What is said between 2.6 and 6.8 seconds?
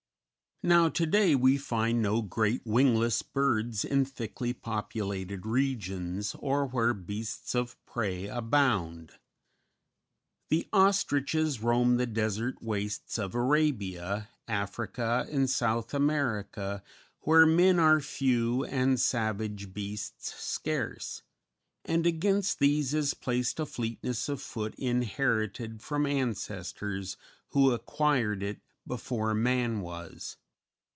wingless birds in thickly populated regions, or